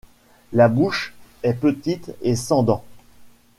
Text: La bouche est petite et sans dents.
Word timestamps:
La 0.51 0.67
bouche 0.67 1.13
est 1.43 1.53
petite 1.53 2.11
et 2.23 2.35
sans 2.35 2.63
dents. 2.63 2.83